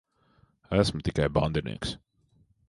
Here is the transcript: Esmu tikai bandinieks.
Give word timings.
Esmu 0.79 1.01
tikai 1.05 1.29
bandinieks. 1.35 1.89